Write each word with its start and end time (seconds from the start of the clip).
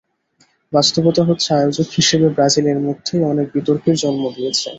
বাস্তবতা 0.73 1.21
হচ্ছে, 1.29 1.49
আয়োজক 1.53 1.87
হিসেবে 1.97 2.27
ব্রাজিল 2.35 2.65
এরই 2.67 2.83
মধ্যে 2.87 3.13
অনেক 3.31 3.47
বিতর্কের 3.55 3.95
জন্ম 4.03 4.23
দিয়েছে। 4.35 4.67